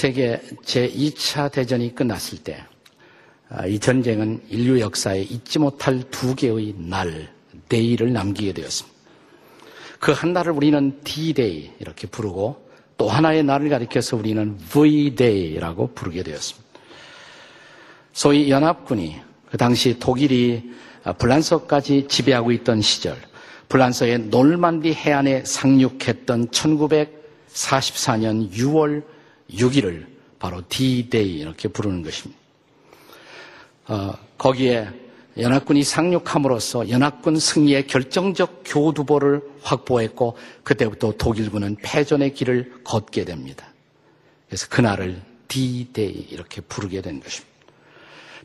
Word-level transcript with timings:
세계 0.00 0.40
제2차 0.64 1.52
대전이 1.52 1.94
끝났을 1.94 2.38
때, 2.38 2.64
아, 3.50 3.66
이 3.66 3.78
전쟁은 3.78 4.44
인류 4.48 4.80
역사에 4.80 5.20
잊지 5.20 5.58
못할 5.58 6.02
두 6.10 6.34
개의 6.34 6.74
날, 6.78 7.30
데이를 7.68 8.10
남기게 8.10 8.54
되었습니다. 8.54 8.98
그 9.98 10.12
한 10.12 10.32
날을 10.32 10.52
우리는 10.52 10.98
D-Day 11.04 11.72
이렇게 11.80 12.06
부르고 12.06 12.66
또 12.96 13.10
하나의 13.10 13.42
날을 13.42 13.68
가리켜서 13.68 14.16
우리는 14.16 14.56
V-Day라고 14.72 15.88
부르게 15.94 16.22
되었습니다. 16.22 16.66
소위 18.14 18.50
연합군이 18.50 19.20
그 19.50 19.58
당시 19.58 19.98
독일이 19.98 20.62
불란서까지 21.18 22.06
지배하고 22.08 22.52
있던 22.52 22.80
시절 22.80 23.18
불란서의 23.68 24.30
놀만디 24.30 24.94
해안에 24.94 25.44
상륙했던 25.44 26.48
1944년 26.48 28.50
6월 28.50 29.19
6일을 29.54 30.06
바로 30.38 30.62
D-Day 30.68 31.38
이렇게 31.38 31.68
부르는 31.68 32.02
것입니다. 32.02 32.40
어, 33.88 34.12
거기에 34.38 34.88
연합군이 35.38 35.82
상륙함으로써 35.82 36.88
연합군 36.88 37.38
승리의 37.38 37.86
결정적 37.86 38.62
교두보를 38.64 39.42
확보했고 39.62 40.36
그때부터 40.62 41.12
독일군은 41.16 41.76
패전의 41.82 42.34
길을 42.34 42.82
걷게 42.84 43.24
됩니다. 43.24 43.72
그래서 44.48 44.66
그날을 44.68 45.22
D-Day 45.48 46.28
이렇게 46.30 46.60
부르게 46.60 47.00
된 47.00 47.20
것입니다. 47.20 47.50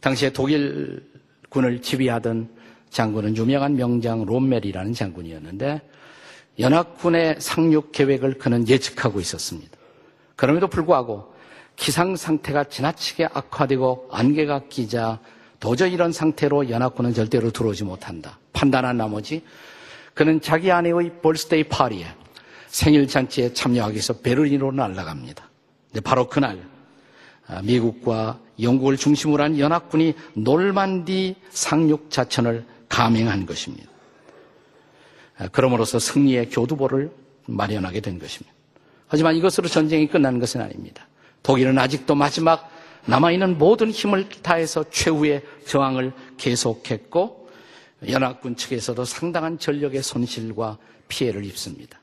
당시에 0.02 0.32
독일군을 0.32 1.82
지휘하던 1.82 2.50
장군은 2.90 3.36
유명한 3.36 3.76
명장 3.76 4.26
롬멜이라는 4.26 4.94
장군이었는데 4.94 5.82
연합군의 6.60 7.38
상륙 7.40 7.92
계획을 7.92 8.38
그는 8.38 8.68
예측하고 8.68 9.20
있었습니다. 9.20 9.75
그럼에도 10.36 10.68
불구하고 10.68 11.34
기상 11.76 12.16
상태가 12.16 12.66
지나치게 12.66 13.30
악화되고 13.34 14.10
안개가 14.12 14.64
끼자 14.70 15.20
도저히 15.60 15.94
이런 15.94 16.12
상태로 16.12 16.70
연합군은 16.70 17.14
절대로 17.14 17.52
들어오지 17.52 17.84
못한다. 17.84 18.40
판단한 18.54 18.98
나머지 18.98 19.44
그는 20.14 20.42
자기 20.42 20.72
아내의 20.72 21.22
birthday 21.22 21.66
party에 21.66 22.08
생일 22.68 23.08
잔치에 23.08 23.54
참여하기 23.54 23.94
위해서 23.94 24.14
베를린으로 24.14 24.72
날아갑니다. 24.72 25.50
바로 26.04 26.28
그날 26.28 26.60
아, 27.48 27.62
미국과 27.62 28.40
영국을 28.62 28.98
중심으로 28.98 29.44
한 29.44 29.60
연합군이 29.60 30.14
노르망디 30.34 31.36
상륙 31.52 32.10
작전을 32.10 32.66
감행한 32.90 33.46
것입니다. 33.46 33.90
아, 35.38 35.48
그럼으로써 35.50 36.00
승리의 36.00 36.50
교두보를 36.50 37.12
마련하게 37.46 38.00
된 38.02 38.18
것입니다. 38.18 38.55
하지만 39.08 39.36
이것으로 39.36 39.68
전쟁이 39.68 40.08
끝난 40.08 40.40
것은 40.40 40.62
아닙니다. 40.62 41.08
독일은 41.44 41.78
아직도 41.78 42.16
마지막 42.16 42.72
남아있는 43.06 43.58
모든 43.58 43.92
힘을 43.92 44.28
다해서 44.42 44.90
최후의 44.90 45.44
저항을 45.68 46.12
계속했고 46.38 47.50
연합군 48.10 48.56
측에서도 48.56 49.06
상당한 49.06 49.60
전력의 49.60 50.02
손실과 50.02 50.78
피해를 51.08 51.46
입습니다. 51.46 52.00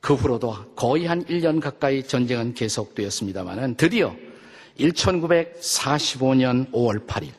그 0.00 0.14
후로도 0.14 0.74
거의 0.74 1.06
한 1.06 1.24
1년 1.24 1.60
가까이 1.60 2.02
전쟁은 2.02 2.54
계속되었습니다만 2.54 3.76
드디어 3.76 4.14
1945년 4.78 6.70
5월 6.72 7.06
8일 7.06 7.30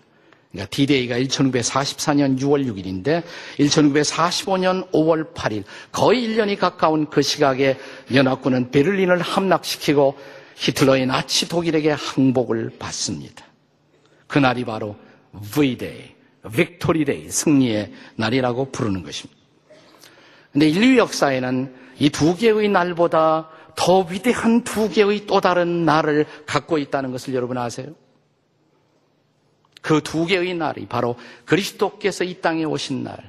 그러니까 0.55 0.67
D-Day가 0.71 1.17
1944년 1.19 2.39
6월 2.39 2.65
6일인데 2.65 3.23
1945년 3.59 4.89
5월 4.91 5.33
8일 5.33 5.63
거의 5.91 6.27
1년이 6.27 6.57
가까운 6.57 7.09
그 7.09 7.21
시각에 7.21 7.77
연합군은 8.13 8.71
베를린을 8.71 9.21
함락시키고 9.21 10.17
히틀러의 10.55 11.05
나치 11.05 11.49
독일에게 11.49 11.91
항복을 11.91 12.77
받습니다. 12.79 13.45
그날이 14.27 14.63
바로 14.63 14.95
V-Day, 15.51 16.15
Victory 16.43 17.03
Day, 17.03 17.29
승리의 17.29 17.91
날이라고 18.15 18.71
부르는 18.71 19.03
것입니다. 19.03 19.39
근데 20.53 20.69
인류 20.69 20.97
역사에는 20.97 21.75
이 21.99 22.09
두 22.09 22.35
개의 22.35 22.69
날보다 22.69 23.49
더 23.75 23.99
위대한 24.01 24.63
두 24.63 24.89
개의 24.89 25.25
또 25.25 25.41
다른 25.41 25.85
날을 25.85 26.25
갖고 26.45 26.77
있다는 26.77 27.11
것을 27.11 27.33
여러분 27.33 27.57
아세요? 27.57 27.87
그 29.85 30.01
두 30.01 30.25
개의 30.25 30.55
날이 30.55 30.87
바로 30.87 31.15
그리스도께서 31.45 32.23
이 32.23 32.41
땅에 32.41 32.63
오신 32.63 33.03
날, 33.03 33.19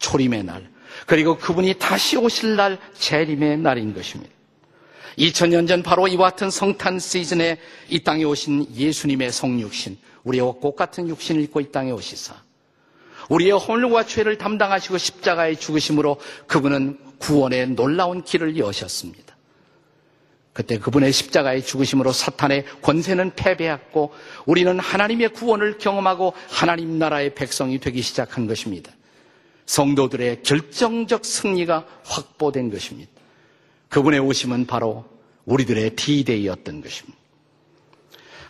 초림의 0.00 0.44
날, 0.44 0.70
그리고 1.06 1.38
그분이 1.38 1.78
다시 1.78 2.18
오실 2.18 2.56
날, 2.56 2.78
재림의 2.92 3.56
날인 3.56 3.94
것입니다. 3.94 4.30
2000년 5.16 5.66
전 5.66 5.82
바로 5.82 6.08
이와 6.08 6.28
같은 6.30 6.50
성탄 6.50 6.98
시즌에 6.98 7.58
이 7.88 8.00
땅에 8.00 8.24
오신 8.24 8.74
예수님의 8.74 9.32
성육신, 9.32 9.96
우리와 10.24 10.52
꽃 10.60 10.76
같은 10.76 11.08
육신을 11.08 11.40
입고 11.44 11.62
이 11.62 11.72
땅에 11.72 11.90
오시사. 11.90 12.34
우리의 13.30 13.52
혼과 13.52 14.04
죄를 14.04 14.36
담당하시고 14.36 14.98
십자가의 14.98 15.56
죽으심으로 15.58 16.18
그분은 16.48 16.98
구원의 17.16 17.70
놀라운 17.70 18.22
길을 18.22 18.58
여셨습니다. 18.58 19.21
그때 20.52 20.78
그분의 20.78 21.12
십자가의 21.12 21.64
죽으심으로 21.64 22.12
사탄의 22.12 22.66
권세는 22.82 23.32
패배했고 23.36 24.12
우리는 24.44 24.78
하나님의 24.78 25.30
구원을 25.30 25.78
경험하고 25.78 26.34
하나님 26.48 26.98
나라의 26.98 27.34
백성이 27.34 27.78
되기 27.78 28.02
시작한 28.02 28.46
것입니다. 28.46 28.92
성도들의 29.64 30.42
결정적 30.42 31.24
승리가 31.24 31.86
확보된 32.04 32.70
것입니다. 32.70 33.10
그분의 33.88 34.20
오심은 34.20 34.66
바로 34.66 35.06
우리들의 35.46 35.96
D-Day였던 35.96 36.82
것입니다. 36.82 37.18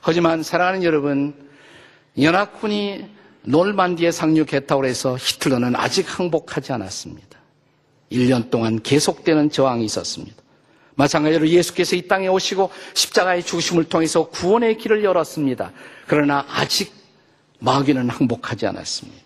하지만 0.00 0.42
사랑하는 0.42 0.82
여러분, 0.82 1.48
연합군이 2.20 3.06
놀만디에 3.44 4.10
상륙했다고 4.10 4.84
해서 4.84 5.16
히틀러는 5.16 5.76
아직 5.76 6.06
항복하지 6.06 6.72
않았습니다. 6.72 7.38
1년 8.10 8.50
동안 8.50 8.82
계속되는 8.82 9.50
저항이 9.50 9.84
있었습니다. 9.84 10.41
마찬가지로 10.94 11.48
예수께서 11.48 11.96
이 11.96 12.06
땅에 12.06 12.28
오시고 12.28 12.70
십자가의 12.94 13.42
죽으심을 13.44 13.84
통해서 13.84 14.28
구원의 14.28 14.78
길을 14.78 15.04
열었습니다. 15.04 15.72
그러나 16.06 16.44
아직 16.48 16.92
마귀는 17.60 18.10
항복하지 18.10 18.66
않았습니다. 18.66 19.22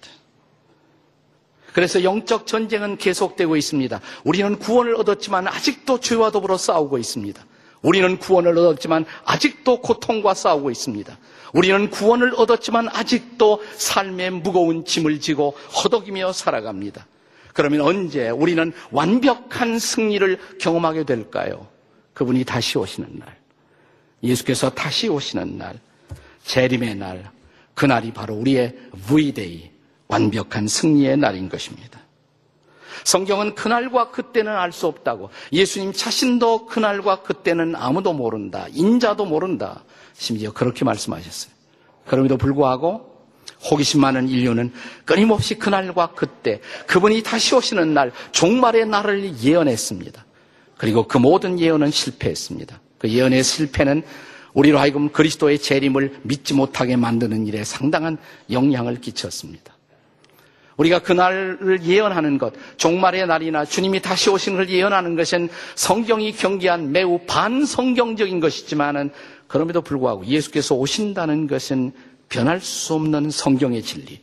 그래서 1.73 2.03
영적 2.03 2.47
전쟁은 2.47 2.97
계속되고 2.97 3.57
있습니다. 3.57 4.01
우리는 4.25 4.59
구원을 4.59 4.95
얻었지만 4.95 5.47
아직도 5.47 6.01
죄와 6.01 6.31
더불어 6.31 6.57
싸우고 6.57 6.97
있습니다. 6.99 7.45
우리는 7.83 8.19
구원을 8.19 8.57
얻었지만 8.57 9.05
아직도 9.25 9.83
고통과 9.83 10.35
싸우고 10.35 10.71
있습니다. 10.71 11.19
우리는 11.53 11.91
구원을 11.91 12.35
얻었지만 12.37 12.89
아직도 12.89 13.63
삶의 13.77 14.31
무거운 14.31 14.85
짐을 14.85 15.21
지고 15.21 15.51
허덕이며 15.83 16.33
살아갑니다. 16.33 17.07
그러면 17.57 17.81
언제 17.81 18.29
우리는 18.29 18.71
완벽한 18.91 19.79
승리를 19.79 20.59
경험하게 20.61 21.05
될까요? 21.05 21.67
그분이 22.13 22.45
다시 22.45 22.77
오시는 22.77 23.19
날. 23.19 23.35
예수께서 24.23 24.69
다시 24.69 25.09
오시는 25.09 25.57
날. 25.57 25.81
재림의 26.45 26.97
날. 26.97 27.31
그날이 27.73 28.13
바로 28.13 28.35
우리의 28.35 28.77
V-Day, 29.09 29.71
완벽한 30.07 30.69
승리의 30.69 31.17
날인 31.17 31.49
것입니다. 31.49 31.99
성경은 33.05 33.55
그날과 33.55 34.11
그때는 34.11 34.53
알 34.53 34.71
수 34.71 34.87
없다고 34.87 35.31
예수님 35.51 35.95
자신도 35.95 36.67
그날과 36.67 37.23
그때는 37.23 37.75
아무도 37.75 38.13
모른다. 38.13 38.67
인자도 38.71 39.25
모른다. 39.25 39.83
심지어 40.13 40.53
그렇게 40.53 40.85
말씀하셨어요. 40.85 41.55
그럼에도 42.05 42.37
불구하고 42.37 43.16
호기심 43.71 44.01
많은 44.01 44.29
인류는 44.29 44.73
끊임없이 45.05 45.57
그날과 45.57 46.13
그때 46.15 46.61
그분이 46.87 47.23
다시 47.23 47.55
오시는 47.55 47.95
날 47.95 48.13
종말의 48.33 48.87
날을 48.87 49.43
예언했습니다. 49.43 50.25
그리고 50.77 51.07
그 51.07 51.19
모든 51.19 51.59
예언은 51.59 51.91
실패했습니다. 51.91 52.81
그 52.99 53.09
예언의 53.09 53.43
실패는 53.43 54.03
우리로 54.55 54.79
하여금 54.79 55.11
그리스도의 55.11 55.59
재림을 55.59 56.21
믿지 56.23 56.55
못하게 56.55 56.97
만드는 56.97 57.47
일에 57.47 57.63
상당한 57.65 58.17
영향을 58.51 59.01
끼쳤습니다. 59.01 59.77
우리가 60.77 60.99
그날을 60.99 61.83
예언하는 61.85 62.39
것, 62.39 62.53
종말의 62.77 63.27
날이나 63.27 63.65
주님이 63.65 64.01
다시 64.01 64.29
오시는 64.29 64.59
걸 64.59 64.69
예언하는 64.69 65.17
것은 65.17 65.49
성경이 65.75 66.33
경계한 66.33 66.93
매우 66.93 67.21
반성경적인 67.27 68.41
것이지만은 68.41 69.11
그럼에도 69.47 69.81
불구하고 69.81 70.27
예수께서 70.27 70.75
오신다는 70.75 71.47
것은 71.47 71.93
변할 72.29 72.61
수 72.61 72.95
없는 72.95 73.31
성경의 73.31 73.83
진리. 73.83 74.21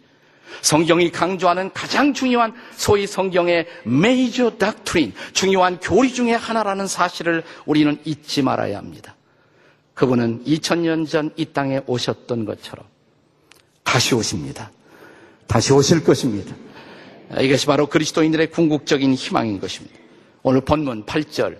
성경이 0.62 1.12
강조하는 1.12 1.72
가장 1.74 2.14
중요한 2.14 2.54
소위 2.76 3.08
성경의 3.08 3.68
메이저 3.86 4.52
닥트린, 4.52 5.14
중요한 5.34 5.80
교리 5.80 6.14
중의 6.14 6.38
하나라는 6.38 6.88
사실을 6.88 7.44
우리는 7.66 7.98
잊지 8.06 8.44
말아야 8.44 8.78
합니다. 8.78 9.16
그분은 9.94 10.44
2000년 10.46 11.08
전 11.08 11.32
이 11.36 11.46
땅에 11.46 11.82
오셨던 11.86 12.46
것처럼 12.46 12.86
다시 13.84 14.16
오십니다. 14.16 14.72
다시 15.48 15.74
오실 15.74 16.04
것입니다. 16.04 16.56
이것이 17.40 17.66
바로 17.66 17.88
그리스도인들의 17.88 18.52
궁극적인 18.52 19.14
희망인 19.14 19.60
것입니다. 19.60 19.98
오늘 20.44 20.62
본문 20.62 21.06
8절, 21.06 21.58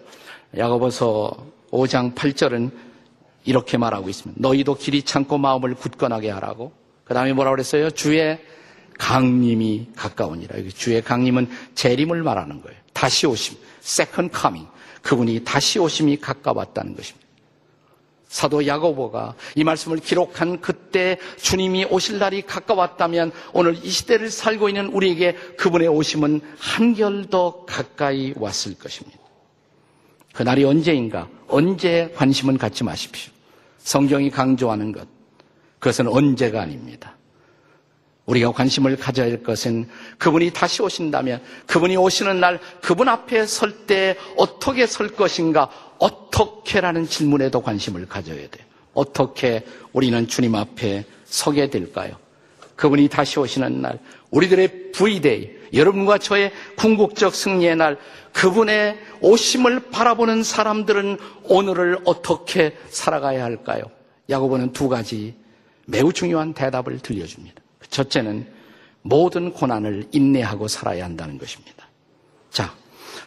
야고보서 0.58 1.32
5장 1.72 2.16
8절은 2.16 2.72
이렇게 3.46 3.78
말하고 3.78 4.10
있습니다. 4.10 4.40
너희도 4.42 4.76
길이 4.76 5.04
참고 5.04 5.38
마음을 5.38 5.76
굳건하게 5.76 6.30
하라고. 6.32 6.72
그 7.04 7.14
다음에 7.14 7.34
뭐라고 7.34 7.56
그랬어요? 7.56 7.92
주의 7.92 8.40
강림이 8.98 9.90
가까우니라. 9.96 10.56
주의 10.76 11.02
강림은 11.02 11.50
재림을 11.76 12.24
말하는 12.24 12.62
거예요. 12.62 12.78
다시 12.94 13.28
오심. 13.28 13.58
second 13.82 14.36
coming. 14.38 14.70
그분이 15.02 15.44
다시 15.44 15.80
오심이 15.80 16.18
가까웠다는 16.18 16.96
것입니다. 16.96 17.24
사도 18.34 18.66
야고보가 18.66 19.36
이 19.56 19.64
말씀을 19.64 20.00
기록한 20.00 20.60
그때 20.60 21.20
주님이 21.38 21.86
오실 21.86 22.18
날이 22.18 22.42
가까웠다면 22.42 23.32
오늘 23.54 23.78
이 23.84 23.90
시대를 23.90 24.32
살고 24.32 24.70
있는 24.70 24.88
우리에게 24.88 25.34
그분의 25.58 25.88
오심은 25.88 26.42
한결 26.58 27.26
더 27.30 27.64
가까이 27.66 28.34
왔을 28.36 28.74
것입니다. 28.76 29.23
그날이 30.34 30.64
언제인가? 30.64 31.30
언제 31.48 32.12
관심은 32.16 32.58
갖지 32.58 32.84
마십시오. 32.84 33.32
성경이 33.78 34.30
강조하는 34.32 34.92
것. 34.92 35.08
그것은 35.80 36.08
언제가 36.08 36.62
아닙니다. 36.62 37.16
우리가 38.26 38.54
관심을 38.54 38.96
가져야 38.96 39.28
할 39.28 39.44
것은 39.44 39.88
그분이 40.18 40.52
다시 40.52 40.82
오신다면 40.82 41.42
그분이 41.68 41.98
오시는 41.98 42.40
날 42.40 42.60
그분 42.82 43.10
앞에 43.10 43.46
설 43.46 43.86
때 43.86 44.16
어떻게 44.38 44.88
설 44.88 45.10
것인가 45.10 45.70
어떻게라는 46.00 47.08
질문에도 47.08 47.62
관심을 47.62 48.08
가져야 48.08 48.38
돼요. 48.38 48.66
어떻게 48.94 49.66
우리는 49.92 50.26
주님 50.28 50.56
앞에 50.56 51.04
서게 51.26 51.70
될까요? 51.70 52.16
그분이 52.78 53.10
다시 53.10 53.40
오시는 53.40 53.82
날 53.82 54.00
우리들의 54.32 54.92
부이데이 54.94 55.50
여러분과 55.74 56.18
저의 56.20 56.52
궁극적 56.78 57.34
승리의 57.34 57.76
날 57.76 57.98
그분의 58.32 58.98
오심을 59.22 59.90
바라보는 59.92 60.44
사람들은 60.44 61.18
오늘을 61.44 62.00
어떻게 62.06 62.76
살아가야 62.90 63.44
할까요? 63.44 63.84
야고보는 64.30 64.74
두 64.74 64.88
가지 64.90 65.36
매우 65.86 66.14
중요한 66.14 66.54
대답을 66.54 67.00
들려줍니다. 67.00 67.62
첫째는 67.90 68.48
모든 69.02 69.52
고난을 69.52 70.08
인내하고 70.12 70.68
살아야 70.68 71.04
한다는 71.06 71.38
것입니다. 71.38 71.88
자, 72.50 72.74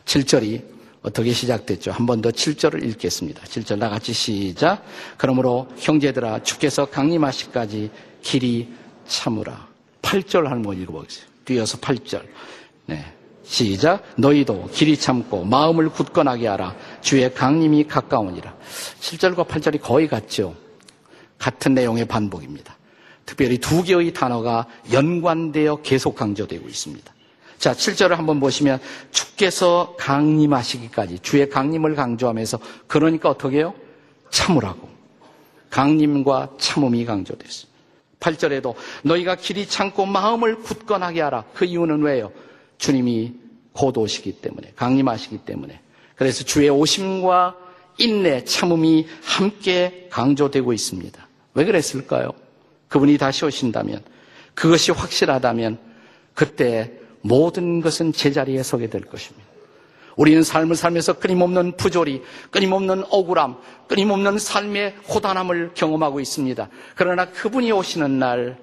7절이 0.06 0.62
어떻게 1.02 1.32
시작됐죠? 1.32 1.92
한 1.92 2.06
번 2.06 2.20
더 2.20 2.30
7절을 2.30 2.82
읽겠습니다. 2.90 3.42
7절 3.44 3.78
다 3.78 3.88
같이 3.88 4.12
시작. 4.12 4.84
그러므로 5.18 5.68
형제들아 5.76 6.42
주께서 6.42 6.86
강림하시까지 6.86 7.90
길이 8.22 8.68
참으라. 9.06 9.68
8절 10.02 10.44
한번 10.46 10.80
읽어보겠습니다. 10.80 11.35
뛰어서 11.46 11.78
8절. 11.78 12.22
네. 12.84 13.04
시작. 13.42 14.02
너희도 14.18 14.68
길이 14.72 14.98
참고 14.98 15.44
마음을 15.44 15.88
굳건하게 15.88 16.48
하라. 16.48 16.74
주의 17.00 17.32
강림이 17.32 17.84
가까우니라. 17.84 18.54
7절과 19.00 19.46
8절이 19.46 19.80
거의 19.80 20.08
같죠. 20.08 20.54
같은 21.38 21.74
내용의 21.74 22.06
반복입니다. 22.06 22.76
특별히 23.24 23.58
두 23.58 23.82
개의 23.82 24.12
단어가 24.12 24.66
연관되어 24.92 25.82
계속 25.82 26.16
강조되고 26.16 26.68
있습니다. 26.68 27.14
자, 27.58 27.72
7절을 27.72 28.16
한번 28.16 28.40
보시면 28.40 28.80
주께서 29.10 29.94
강림하시기까지 29.98 31.20
주의 31.20 31.48
강림을 31.48 31.94
강조하면서 31.94 32.58
그러니까 32.86 33.30
어떻게 33.30 33.58
해요? 33.58 33.74
참으라고. 34.30 34.88
강림과 35.70 36.50
참음이 36.58 37.04
강조됐어요. 37.04 37.75
8절에도 38.20 38.74
너희가 39.02 39.36
길이 39.36 39.66
참고 39.66 40.06
마음을 40.06 40.62
굳건하게 40.62 41.20
하라. 41.20 41.44
그 41.54 41.64
이유는 41.64 42.02
왜요? 42.02 42.32
주님이 42.78 43.34
곧 43.72 43.96
오시기 43.98 44.40
때문에, 44.40 44.72
강림하시기 44.76 45.38
때문에. 45.38 45.80
그래서 46.14 46.44
주의 46.44 46.68
오심과 46.68 47.56
인내, 47.98 48.44
참음이 48.44 49.06
함께 49.22 50.08
강조되고 50.10 50.72
있습니다. 50.72 51.28
왜 51.54 51.64
그랬을까요? 51.64 52.32
그분이 52.88 53.18
다시 53.18 53.44
오신다면, 53.44 54.02
그것이 54.54 54.92
확실하다면, 54.92 55.78
그때 56.34 56.92
모든 57.20 57.80
것은 57.80 58.12
제자리에 58.12 58.62
서게 58.62 58.88
될 58.88 59.02
것입니다. 59.02 59.45
우리는 60.16 60.42
삶을 60.42 60.76
살면서 60.76 61.14
끊임없는 61.14 61.76
부조리, 61.76 62.22
끊임없는 62.50 63.04
억울함, 63.10 63.58
끊임없는 63.86 64.38
삶의 64.38 64.96
고단함을 65.06 65.72
경험하고 65.74 66.20
있습니다. 66.20 66.68
그러나 66.94 67.26
그분이 67.26 67.70
오시는 67.70 68.18
날 68.18 68.58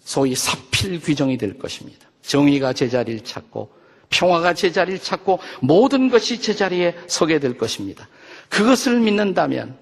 소위 0.00 0.34
사필 0.34 1.00
규정이 1.00 1.38
될 1.38 1.58
것입니다. 1.58 2.06
정의가 2.22 2.74
제자리를 2.74 3.24
찾고 3.24 3.70
평화가 4.10 4.54
제자리를 4.54 5.00
찾고 5.00 5.40
모든 5.60 6.10
것이 6.10 6.40
제자리에 6.40 6.94
서게 7.06 7.38
될 7.40 7.56
것입니다. 7.56 8.08
그것을 8.50 9.00
믿는다면 9.00 9.76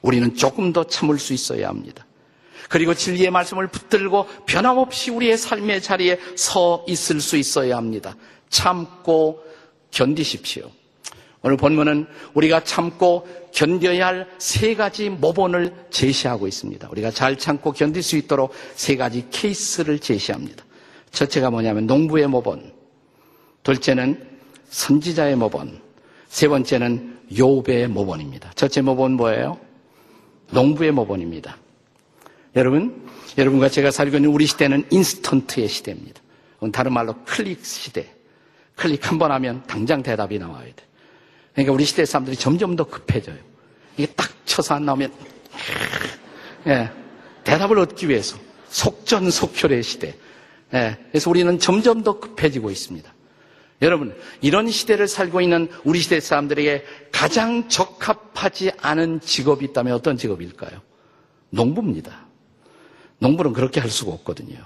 우리는 0.00 0.34
조금 0.34 0.72
더 0.72 0.84
참을 0.84 1.18
수 1.18 1.34
있어야 1.34 1.68
합니다. 1.68 2.06
그리고 2.68 2.94
진리의 2.94 3.30
말씀을 3.30 3.68
붙들고 3.68 4.26
변함없이 4.46 5.10
우리의 5.10 5.36
삶의 5.36 5.82
자리에 5.82 6.18
서 6.36 6.84
있을 6.88 7.20
수 7.20 7.36
있어야 7.36 7.76
합니다. 7.76 8.16
참고 8.50 9.42
견디십시오. 9.90 10.70
오늘 11.42 11.56
본문은 11.56 12.06
우리가 12.34 12.64
참고 12.64 13.26
견뎌야 13.52 14.06
할 14.06 14.26
세 14.38 14.74
가지 14.74 15.08
모본을 15.08 15.72
제시하고 15.90 16.46
있습니다. 16.48 16.88
우리가 16.90 17.10
잘 17.10 17.38
참고 17.38 17.72
견딜 17.72 18.02
수 18.02 18.16
있도록 18.16 18.52
세 18.74 18.96
가지 18.96 19.26
케이스를 19.30 19.98
제시합니다. 19.98 20.64
첫째가 21.10 21.50
뭐냐면 21.50 21.86
농부의 21.86 22.26
모본, 22.26 22.72
둘째는 23.62 24.28
선지자의 24.68 25.36
모본, 25.36 25.80
세 26.28 26.48
번째는 26.48 27.18
요배의 27.38 27.88
모본입니다. 27.88 28.52
첫째 28.54 28.82
모본 28.82 29.12
뭐예요? 29.12 29.58
농부의 30.50 30.92
모본입니다. 30.92 31.56
여러분, 32.56 33.06
여러분과 33.36 33.68
제가 33.68 33.90
살고 33.90 34.16
있는 34.16 34.30
우리 34.30 34.46
시대는 34.46 34.86
인스턴트의 34.90 35.68
시대입니다. 35.68 36.20
다른 36.72 36.92
말로 36.92 37.14
클릭 37.24 37.64
시대. 37.64 38.14
클릭 38.78 39.10
한 39.10 39.18
번 39.18 39.32
하면 39.32 39.62
당장 39.66 40.02
대답이 40.02 40.38
나와야 40.38 40.64
돼. 40.64 40.84
그러니까 41.52 41.72
우리 41.74 41.84
시대 41.84 42.04
사람들이 42.06 42.36
점점 42.36 42.76
더 42.76 42.84
급해져요. 42.84 43.36
이게 43.96 44.06
딱 44.14 44.30
쳐서 44.46 44.76
안 44.76 44.84
나오면, 44.86 45.12
예, 46.68 46.88
대답을 47.42 47.78
얻기 47.80 48.08
위해서 48.08 48.38
속전속결의 48.68 49.82
시대. 49.82 50.14
예, 50.74 50.96
그래서 51.10 51.28
우리는 51.28 51.58
점점 51.58 52.04
더 52.04 52.20
급해지고 52.20 52.70
있습니다. 52.70 53.12
여러분, 53.82 54.16
이런 54.40 54.70
시대를 54.70 55.08
살고 55.08 55.40
있는 55.40 55.68
우리 55.84 55.98
시대 56.00 56.20
사람들에게 56.20 56.84
가장 57.10 57.68
적합하지 57.68 58.72
않은 58.78 59.20
직업이 59.20 59.64
있다면 59.66 59.94
어떤 59.94 60.16
직업일까요? 60.16 60.80
농부입니다. 61.50 62.26
농부는 63.18 63.52
그렇게 63.52 63.80
할 63.80 63.90
수가 63.90 64.12
없거든요. 64.12 64.58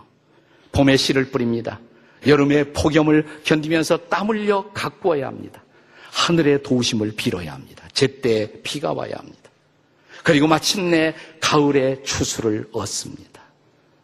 봄에 0.73 0.97
씨를 0.99 1.31
뿌립니다. 1.31 1.81
여름에 2.27 2.73
폭염을 2.73 3.43
견디면서 3.45 4.09
땀 4.09 4.29
흘려 4.29 4.71
가꾸어야 4.73 5.27
합니다. 5.27 5.63
하늘의 6.11 6.63
도우심을 6.63 7.13
빌어야 7.17 7.55
합니다. 7.55 7.89
제때 7.93 8.51
비가 8.63 8.93
와야 8.93 9.15
합니다. 9.17 9.39
그리고 10.23 10.47
마침내 10.47 11.15
가을에 11.41 12.03
추수를 12.03 12.69
얻습니다. 12.73 13.43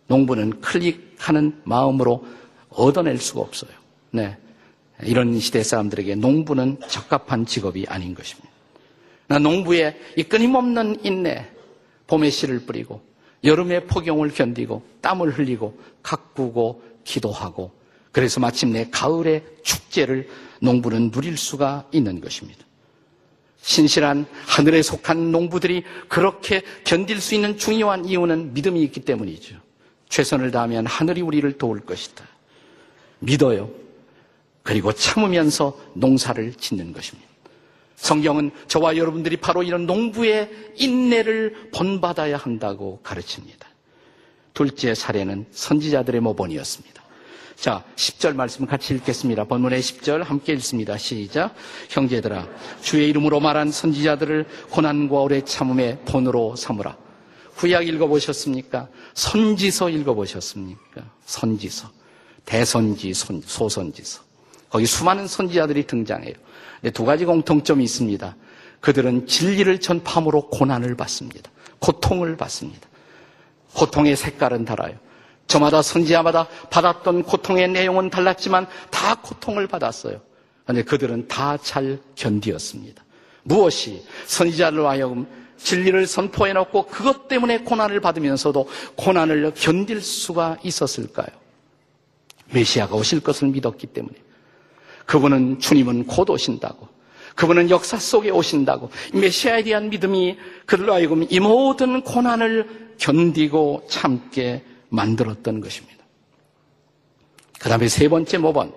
농부는 0.09 0.61
클릭하는 0.61 1.61
마음으로 1.65 2.27
얻어낼 2.71 3.19
수가 3.19 3.41
없어요. 3.41 3.71
네. 4.11 4.37
이런 5.05 5.39
시대 5.39 5.63
사람들에게 5.63 6.17
농부는 6.17 6.79
적합한 6.89 7.47
직업이 7.47 7.87
아닌 7.89 8.15
것입니다. 8.15 8.49
농부의 9.29 9.97
이 10.17 10.23
끊임없는 10.25 11.05
인내, 11.05 11.47
봄에 12.07 12.31
씨를 12.31 12.61
뿌리고 12.61 13.03
여름의 13.45 13.87
폭염을 13.87 14.31
견디고 14.31 14.83
땀을 15.03 15.39
흘리고 15.39 15.79
가꾸고 16.03 16.83
기도하고 17.05 17.71
그래서 18.13 18.41
마침내 18.41 18.89
가을의 18.91 19.45
축제를 19.63 20.29
농부는 20.61 21.11
누릴 21.11 21.37
수가 21.37 21.87
있는 21.93 22.21
것입니다. 22.21 22.65
신실한 23.61 24.27
하늘에 24.47 24.83
속한 24.83 25.31
농부들이 25.31 25.85
그렇게 26.09 26.63
견딜 26.85 27.21
수 27.21 27.35
있는 27.35 27.59
중요한 27.59 28.05
이유는 28.05 28.55
믿음이 28.55 28.83
있기 28.85 29.01
때문이죠. 29.01 29.57
최선을 30.09 30.51
다하면 30.51 30.87
하늘이 30.87 31.21
우리를 31.21 31.59
도울 31.59 31.81
것이다. 31.81 32.25
믿어요. 33.19 33.71
그리고 34.63 34.93
참으면서 34.93 35.79
농사를 35.95 36.55
짓는 36.55 36.93
것입니다. 36.93 37.29
성경은 37.97 38.53
저와 38.69 38.97
여러분들이 38.97 39.37
바로 39.37 39.63
이런 39.63 39.87
농부의 39.87 40.51
인내를 40.77 41.71
본받아야 41.75 42.37
한다고 42.37 43.01
가르칩니다. 43.03 43.69
둘째 44.55 44.95
사례는 44.95 45.47
선지자들의 45.51 46.21
모본이었습니다. 46.21 46.98
자, 47.61 47.83
10절 47.97 48.37
말씀 48.37 48.67
같이 48.67 48.95
읽겠습니다. 48.95 49.43
본문의 49.43 49.81
10절 49.81 50.23
함께 50.23 50.53
읽습니다. 50.53 50.97
시작. 50.97 51.57
형제들아, 51.89 52.47
주의 52.83 53.09
이름으로 53.09 53.41
말한 53.41 53.73
선지자들을 53.73 54.47
고난과 54.71 55.19
오래 55.19 55.45
참음의 55.45 56.03
본으로 56.05 56.55
삼으라. 56.55 56.97
구약 57.57 57.89
읽어보셨습니까? 57.89 58.87
선지서 59.15 59.91
읽어보셨습니까? 59.91 61.03
선지서. 61.27 61.91
대선지, 62.45 63.13
소선지서. 63.13 64.23
거기 64.71 64.87
수많은 64.87 65.27
선지자들이 65.27 65.89
등장해요. 65.89 66.35
두 66.95 67.05
가지 67.05 67.25
공통점이 67.25 67.83
있습니다. 67.83 68.37
그들은 68.79 69.27
진리를 69.27 69.81
전파함으로 69.81 70.49
고난을 70.51 70.95
받습니다. 70.97 71.51
고통을 71.81 72.37
받습니다. 72.37 72.89
고통의 73.75 74.15
색깔은 74.15 74.65
달라요. 74.65 75.08
저마다 75.49 75.83
선지자마다 75.83 76.47
받았던 76.71 77.25
고통의 77.25 77.69
내용은 77.69 78.11
달랐지만 78.11 78.67
다 78.91 79.15
고통을 79.17 79.67
받았어요. 79.67 80.21
그런데 80.65 80.85
그들은 80.85 81.27
다 81.27 81.57
잘 81.57 81.99
견디었습니다. 82.15 83.03
무엇이 83.43 84.05
선지자를 84.27 84.87
하여금 84.87 85.27
진리를 85.57 86.07
선포해 86.07 86.53
놓고 86.53 86.87
그것 86.87 87.27
때문에 87.29 87.61
고난을 87.61 88.01
받으면서도 88.01 88.69
고난을 88.97 89.53
견딜 89.57 90.01
수가 90.03 90.59
있었을까요? 90.63 91.27
메시아가 92.53 92.95
오실 92.95 93.21
것을 93.21 93.49
믿었기 93.49 93.89
때문에 93.89 94.15
그분은 95.07 95.59
주님은 95.59 96.07
곧 96.07 96.29
오신다고 96.31 96.89
그분은 97.35 97.71
역사 97.71 97.97
속에 97.97 98.31
오신다고 98.31 98.91
메시아에 99.15 99.63
대한 99.63 99.89
믿음이 99.89 100.37
그들로 100.67 100.93
하여금 100.93 101.27
이 101.31 101.41
모든 101.41 102.03
고난을 102.03 102.95
견디고 102.99 103.87
참게 103.89 104.65
만들었던 104.89 105.61
것입니다. 105.61 106.05
그 107.59 107.69
다음에 107.69 107.89
세 107.89 108.09
번째 108.09 108.39
모본 108.39 108.73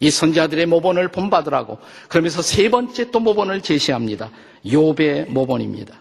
이 0.00 0.10
선자들의 0.10 0.66
모본을 0.66 1.08
본받으라고 1.08 1.78
그러면서 2.08 2.42
세 2.42 2.70
번째 2.70 3.10
또 3.10 3.20
모본을 3.20 3.60
제시합니다. 3.62 4.30
욥의 4.64 5.28
모본입니다. 5.28 5.94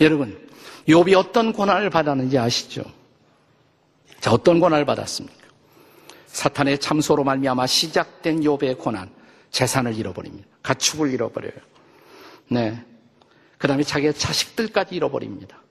여러분, 0.00 0.38
욥이 0.88 1.16
어떤 1.16 1.52
고난을 1.52 1.90
받았는지 1.90 2.38
아시죠? 2.38 2.84
자, 4.20 4.32
어떤 4.32 4.60
고난을 4.60 4.84
받았습니까? 4.84 5.46
사탄의 6.26 6.78
참소로 6.78 7.24
말미암아 7.24 7.66
시작된 7.66 8.40
욥의 8.40 8.78
고난, 8.78 9.10
재산을 9.50 9.96
잃어버립니다. 9.96 10.46
가축을 10.62 11.12
잃어버려요. 11.12 11.52
네. 12.48 12.84
그 13.58 13.66
다음에 13.66 13.82
자기의 13.82 14.14
자식들까지 14.14 14.94
잃어버립니다. 14.94 15.62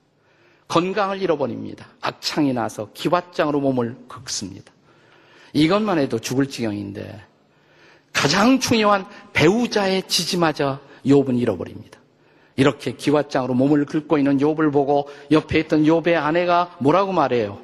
건강을 0.67 1.21
잃어버립니다. 1.21 1.87
악창이 2.01 2.53
나서 2.53 2.89
기왓장으로 2.93 3.59
몸을 3.59 3.95
긁습니다. 4.07 4.71
이것만 5.53 5.99
해도 5.99 6.19
죽을 6.19 6.47
지경인데 6.47 7.21
가장 8.11 8.59
중요한 8.59 9.05
배우자의 9.33 10.03
지지마저 10.07 10.79
욥은 11.05 11.39
잃어버립니다. 11.39 11.99
이렇게 12.55 12.93
기왓장으로 12.93 13.53
몸을 13.53 13.85
긁고 13.85 14.17
있는 14.17 14.37
욥을 14.37 14.71
보고 14.71 15.09
옆에 15.31 15.59
있던 15.59 15.83
욥의 15.83 16.15
아내가 16.15 16.75
뭐라고 16.79 17.11
말해요? 17.11 17.59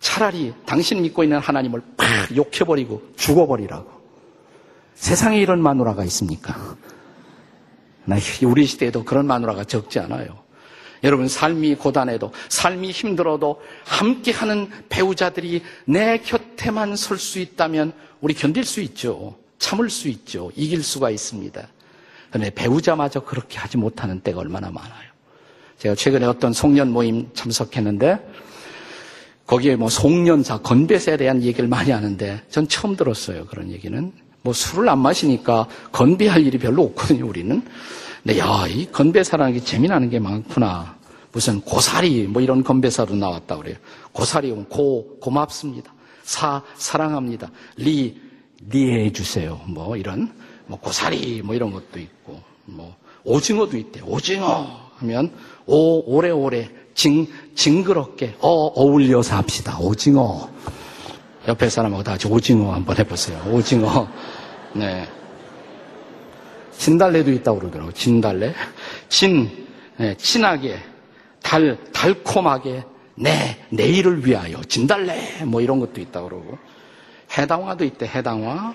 차라리 0.00 0.52
당신 0.66 1.00
믿고 1.02 1.22
있는 1.22 1.38
하나님을 1.38 1.82
팍 1.96 2.36
욕해버리고 2.36 3.02
죽어버리라고. 3.16 3.90
세상에 4.94 5.38
이런 5.38 5.62
마누라가 5.62 6.04
있습니까? 6.04 6.76
우리 8.44 8.66
시대에도 8.66 9.02
그런 9.02 9.26
마누라가 9.26 9.64
적지 9.64 9.98
않아요. 9.98 10.43
여러분, 11.04 11.28
삶이 11.28 11.76
고단해도, 11.76 12.32
삶이 12.48 12.90
힘들어도 12.90 13.60
함께하는 13.84 14.70
배우자들이 14.88 15.62
내 15.84 16.18
곁에만 16.18 16.96
설 16.96 17.18
수 17.18 17.38
있다면 17.38 17.92
우리 18.20 18.34
견딜 18.34 18.64
수 18.64 18.80
있죠. 18.80 19.36
참을 19.58 19.90
수 19.90 20.08
있죠. 20.08 20.50
이길 20.56 20.82
수가 20.82 21.10
있습니다. 21.10 21.68
그런데 22.30 22.50
배우자마저 22.50 23.20
그렇게 23.20 23.58
하지 23.58 23.76
못하는 23.76 24.20
때가 24.20 24.40
얼마나 24.40 24.70
많아요. 24.70 25.08
제가 25.78 25.94
최근에 25.94 26.26
어떤 26.26 26.52
송년 26.52 26.90
모임 26.90 27.28
참석했는데 27.34 28.18
거기에 29.46 29.76
뭐 29.76 29.90
송년사, 29.90 30.58
건배사에 30.58 31.18
대한 31.18 31.42
얘기를 31.42 31.68
많이 31.68 31.90
하는데 31.90 32.42
전 32.50 32.66
처음 32.66 32.96
들었어요. 32.96 33.44
그런 33.46 33.70
얘기는. 33.70 34.10
뭐 34.42 34.52
술을 34.52 34.88
안 34.88 34.98
마시니까 34.98 35.68
건배할 35.92 36.46
일이 36.46 36.58
별로 36.58 36.82
없거든요, 36.84 37.26
우리는. 37.26 37.62
근데 38.24 38.38
야, 38.38 38.66
이 38.66 38.90
건배사라는 38.90 39.52
게 39.52 39.60
재미나는 39.60 40.08
게 40.08 40.18
많구나. 40.18 40.96
무슨 41.30 41.60
고사리 41.60 42.26
뭐 42.26 42.40
이런 42.40 42.64
건배사도 42.64 43.14
나왔다 43.14 43.56
그래요. 43.58 43.76
고사리 44.12 44.50
고 44.68 45.18
고맙습니다. 45.20 45.92
사 46.22 46.62
사랑합니다. 46.76 47.50
리 47.76 48.18
리해 48.70 49.12
주세요. 49.12 49.60
뭐 49.66 49.96
이런 49.96 50.32
뭐 50.66 50.78
고사리 50.78 51.42
뭐 51.42 51.54
이런 51.54 51.70
것도 51.70 51.98
있고 51.98 52.40
뭐 52.64 52.96
오징어도 53.24 53.76
있대. 53.76 54.00
오징어 54.02 54.66
하면 54.96 55.30
오 55.66 56.16
오래오래 56.16 56.70
징 56.94 57.26
징그럽게 57.54 58.36
어 58.40 58.48
어울려서 58.48 59.36
합시다. 59.36 59.78
오징어. 59.80 60.48
옆에 61.46 61.68
사람하고 61.68 62.02
다 62.02 62.12
같이 62.12 62.26
오징어 62.28 62.72
한번 62.72 62.96
해보세요. 62.96 63.42
오징어. 63.52 64.08
네. 64.72 65.06
진달래도 66.78 67.30
있다고 67.32 67.58
그러더라고요. 67.60 67.92
진달래. 67.92 68.54
진, 69.08 69.66
네, 69.96 70.16
진하게, 70.16 70.78
달, 71.42 71.78
달콤하게, 71.92 72.84
내, 73.16 73.58
내일을 73.70 74.26
위하여. 74.26 74.60
진달래. 74.64 75.44
뭐 75.44 75.60
이런 75.60 75.80
것도 75.80 76.00
있다고 76.00 76.28
그러고. 76.28 76.58
해당화도 77.36 77.84
있대, 77.84 78.06
해당화. 78.06 78.74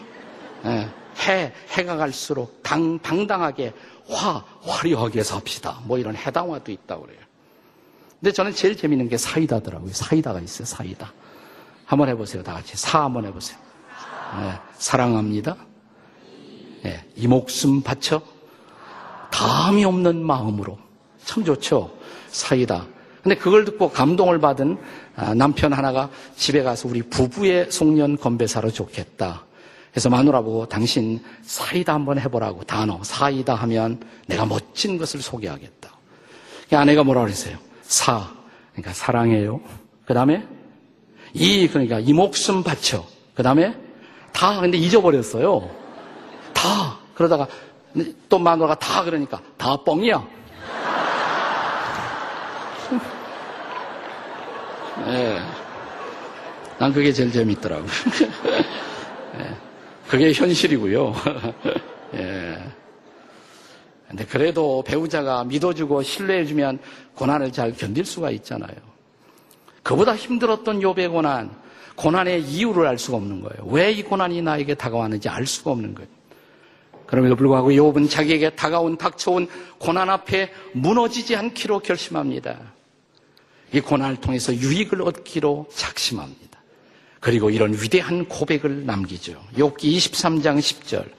네, 0.63 0.89
해, 1.27 1.53
해가 1.71 1.97
갈수록 1.97 2.61
당, 2.63 2.99
당당하게, 2.99 3.73
화, 4.09 4.43
화려하게 4.61 5.23
삽시다. 5.23 5.79
뭐 5.83 5.97
이런 5.97 6.15
해당화도 6.15 6.71
있다고 6.71 7.03
그래요. 7.03 7.19
근데 8.19 8.31
저는 8.33 8.53
제일 8.53 8.75
재밌는 8.75 9.07
게 9.07 9.17
사이다더라고요. 9.17 9.93
사이다가 9.93 10.39
있어요, 10.39 10.65
사이다. 10.65 11.13
한번 11.85 12.09
해보세요, 12.09 12.43
다 12.43 12.53
같이. 12.53 12.75
사 12.75 13.03
한번 13.03 13.25
해보세요. 13.25 13.57
네, 14.39 14.53
사랑합니다. 14.73 15.55
네, 16.83 17.03
이 17.15 17.27
목숨 17.27 17.81
바쳐 17.81 18.21
다음이 19.31 19.85
없는 19.85 20.23
마음으로 20.25 20.77
참 21.23 21.43
좋죠. 21.43 21.91
사이다. 22.29 22.85
근데 23.21 23.35
그걸 23.35 23.65
듣고 23.65 23.89
감동을 23.89 24.39
받은 24.39 24.77
아, 25.15 25.33
남편 25.33 25.73
하나가 25.73 26.09
집에 26.35 26.63
가서 26.63 26.87
우리 26.87 27.01
부부의 27.01 27.71
송년 27.71 28.17
건배사로 28.17 28.71
좋겠다. 28.71 29.45
그래서 29.91 30.09
마누라 30.09 30.41
보고 30.41 30.65
당신 30.67 31.21
사이다 31.41 31.93
한번 31.93 32.19
해보라고 32.19 32.63
단어 32.63 32.99
사이다 33.03 33.55
하면 33.55 34.01
내가 34.27 34.45
멋진 34.45 34.97
것을 34.97 35.21
소개하겠다. 35.21 35.89
아내가 36.71 37.03
뭐라 37.03 37.21
그랬어요? 37.21 37.57
사 37.81 38.31
그러니까 38.71 38.93
사랑해요. 38.93 39.59
그 40.05 40.13
다음에 40.13 40.45
이 41.33 41.67
그러니까 41.67 41.99
이 41.99 42.13
목숨 42.13 42.63
바쳐. 42.63 43.05
그 43.33 43.43
다음에 43.43 43.75
다 44.31 44.61
근데 44.61 44.77
잊어버렸어요. 44.77 45.69
다 46.59 46.97
그러다가 47.15 47.47
또 48.27 48.37
마누라가 48.37 48.75
다 48.75 49.03
그러니까 49.03 49.41
다 49.57 49.77
뻥이야. 49.77 50.27
네. 55.05 55.39
난 56.77 56.91
그게 56.93 57.13
제일 57.13 57.31
재밌더라고. 57.31 57.85
네. 59.37 59.55
그게 60.07 60.33
현실이고요. 60.33 61.13
예. 62.15 62.57
근데 64.09 64.25
그래도 64.25 64.83
배우자가 64.85 65.43
믿어주고 65.45 66.01
신뢰해주면 66.03 66.79
고난을 67.15 67.51
잘 67.51 67.73
견딜 67.73 68.05
수가 68.05 68.31
있잖아요. 68.31 68.73
그보다 69.83 70.15
힘들었던 70.15 70.81
요배 70.81 71.07
고난, 71.07 71.51
고난의 71.95 72.43
이유를 72.43 72.87
알 72.87 72.97
수가 72.97 73.17
없는 73.17 73.41
거예요. 73.41 73.65
왜 73.67 73.91
이 73.93 74.03
고난이 74.03 74.41
나에게 74.41 74.73
다가왔는지 74.75 75.29
알 75.29 75.45
수가 75.45 75.71
없는 75.71 75.95
거예요. 75.95 76.09
그럼에도 77.09 77.35
불구하고 77.35 77.71
욥은 77.71 78.07
자기에게 78.07 78.51
다가온 78.51 78.95
닥쳐온 78.95 79.47
고난 79.79 80.11
앞에 80.11 80.51
무너지지 80.73 81.35
않기로 81.35 81.79
결심합니다. 81.79 82.59
이 83.73 83.79
고난을 83.79 84.17
통해서 84.17 84.53
유익을 84.53 85.01
얻기로 85.01 85.69
작심합니다. 85.73 86.59
그리고 87.19 87.49
이런 87.49 87.73
위대한 87.73 88.27
고백을 88.27 88.85
남기죠. 88.85 89.41
욥기 89.57 89.79
23장 89.79 90.59
10절. 90.59 91.09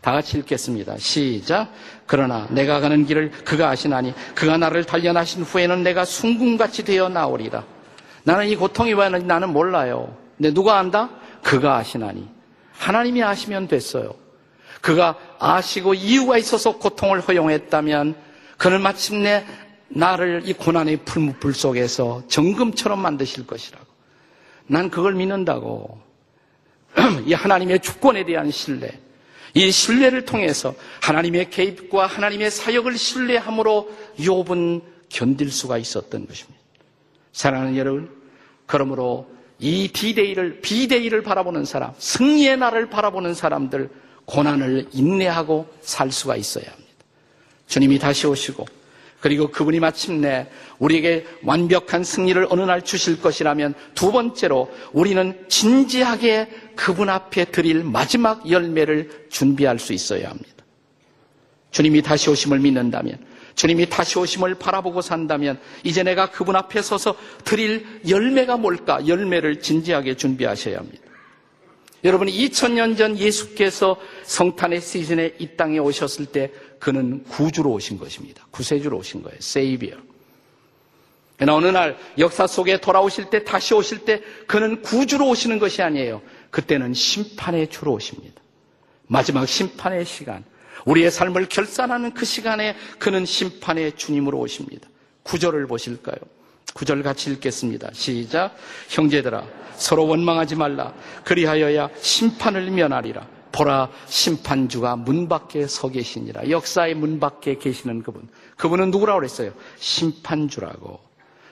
다 0.00 0.12
같이 0.12 0.38
읽겠습니다. 0.38 0.96
시작. 0.96 1.70
그러나 2.06 2.46
내가 2.50 2.80
가는 2.80 3.04
길을 3.04 3.30
그가 3.44 3.68
아시나니 3.68 4.14
그가 4.34 4.56
나를 4.56 4.84
단련하신 4.84 5.42
후에는 5.42 5.82
내가 5.82 6.06
순금같이 6.06 6.84
되어 6.84 7.10
나오리라. 7.10 7.64
나는 8.22 8.48
이 8.48 8.56
고통이 8.56 8.94
왜 8.94 9.10
나는 9.10 9.52
몰라요. 9.52 10.16
근데 10.38 10.54
누가 10.54 10.78
안다? 10.78 11.10
그가 11.42 11.76
아시나니. 11.76 12.26
하나님이 12.72 13.22
아시면 13.22 13.68
됐어요. 13.68 14.23
그가 14.84 15.16
아시고 15.38 15.94
이유가 15.94 16.36
있어서 16.36 16.76
고통을 16.76 17.20
허용했다면 17.20 18.14
그는 18.58 18.82
마침내 18.82 19.46
나를 19.88 20.42
이 20.44 20.52
고난의 20.52 21.06
풀무불 21.06 21.54
속에서 21.54 22.22
정금처럼 22.28 23.00
만드실 23.00 23.46
것이라고. 23.46 23.86
난 24.66 24.90
그걸 24.90 25.14
믿는다고. 25.14 25.98
이 27.24 27.32
하나님의 27.32 27.80
주권에 27.80 28.26
대한 28.26 28.50
신뢰. 28.50 29.00
이 29.54 29.70
신뢰를 29.70 30.26
통해서 30.26 30.74
하나님의 31.00 31.48
개입과 31.48 32.04
하나님의 32.04 32.50
사역을 32.50 32.98
신뢰함으로 32.98 33.90
욥은 34.18 34.82
견딜 35.08 35.50
수가 35.50 35.78
있었던 35.78 36.26
것입니다. 36.26 36.60
사랑하는 37.32 37.78
여러분, 37.78 38.10
그러므로 38.66 39.30
이 39.58 39.88
디데이를, 39.88 40.60
비데이를 40.60 41.22
바라보는 41.22 41.64
사람, 41.64 41.94
승리의 41.96 42.58
날을 42.58 42.90
바라보는 42.90 43.32
사람들, 43.32 44.03
고난을 44.26 44.88
인내하고 44.92 45.66
살 45.80 46.10
수가 46.10 46.36
있어야 46.36 46.64
합니다. 46.64 46.90
주님이 47.66 47.98
다시 47.98 48.26
오시고 48.26 48.66
그리고 49.24 49.48
그분이 49.48 49.80
마침내 49.80 50.48
우리에게 50.78 51.24
완벽한 51.44 52.04
승리를 52.04 52.46
어느 52.50 52.60
날 52.60 52.82
주실 52.82 53.22
것이라면 53.22 53.72
두 53.94 54.12
번째로 54.12 54.70
우리는 54.92 55.46
진지하게 55.48 56.50
그분 56.76 57.08
앞에 57.08 57.46
드릴 57.46 57.84
마지막 57.84 58.50
열매를 58.50 59.28
준비할 59.30 59.78
수 59.78 59.94
있어야 59.94 60.28
합니다. 60.28 60.50
주님이 61.70 62.02
다시 62.02 62.28
오심을 62.28 62.58
믿는다면, 62.58 63.18
주님이 63.54 63.88
다시 63.88 64.18
오심을 64.18 64.56
바라보고 64.56 65.00
산다면, 65.00 65.58
이제 65.82 66.02
내가 66.02 66.30
그분 66.30 66.54
앞에 66.54 66.82
서서 66.82 67.16
드릴 67.44 67.86
열매가 68.06 68.58
뭘까? 68.58 69.06
열매를 69.06 69.60
진지하게 69.60 70.16
준비하셔야 70.16 70.76
합니다. 70.76 71.03
여러분, 72.04 72.28
2000년 72.28 72.98
전 72.98 73.18
예수께서 73.18 73.96
성탄의 74.24 74.80
시즌에 74.80 75.34
이 75.38 75.56
땅에 75.56 75.78
오셨을 75.78 76.26
때 76.26 76.52
그는 76.78 77.24
구주로 77.24 77.72
오신 77.72 77.98
것입니다. 77.98 78.46
구세주로 78.50 78.98
오신 78.98 79.22
거예요. 79.22 79.38
세이비어. 79.40 79.96
그러나 81.36 81.56
어느 81.56 81.66
날 81.66 81.96
역사 82.18 82.46
속에 82.46 82.78
돌아오실 82.80 83.30
때 83.30 83.42
다시 83.42 83.74
오실 83.74 84.04
때 84.04 84.22
그는 84.46 84.82
구주로 84.82 85.28
오시는 85.28 85.58
것이 85.58 85.82
아니에요. 85.82 86.22
그때는 86.50 86.94
심판의 86.94 87.68
주로 87.68 87.92
오십니다. 87.92 88.40
마지막 89.06 89.46
심판의 89.46 90.04
시간. 90.04 90.44
우리의 90.84 91.10
삶을 91.10 91.48
결산하는 91.48 92.12
그 92.14 92.24
시간에 92.24 92.76
그는 92.98 93.24
심판의 93.24 93.96
주님으로 93.96 94.38
오십니다. 94.38 94.88
구절을 95.22 95.66
보실까요? 95.66 96.16
구절 96.74 97.02
같이 97.02 97.30
읽겠습니다. 97.30 97.90
시작. 97.92 98.54
형제들아, 98.90 99.44
서로 99.76 100.06
원망하지 100.06 100.56
말라. 100.56 100.92
그리하여야 101.24 101.88
심판을 101.96 102.70
면하리라. 102.70 103.26
보라 103.52 103.88
심판주가 104.06 104.96
문 104.96 105.28
밖에 105.28 105.68
서 105.68 105.88
계시니라. 105.88 106.50
역사의 106.50 106.94
문 106.96 107.20
밖에 107.20 107.56
계시는 107.56 108.02
그분. 108.02 108.28
그분은 108.56 108.90
누구라고 108.90 109.20
그랬어요? 109.20 109.52
심판주라고. 109.78 111.00